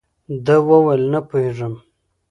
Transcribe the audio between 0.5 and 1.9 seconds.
ویل، نه پوهېږم.